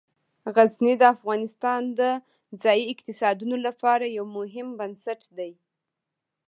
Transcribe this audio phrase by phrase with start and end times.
[0.55, 2.01] غزني د افغانستان د
[2.61, 5.51] ځایي اقتصادونو لپاره یو مهم بنسټ دی.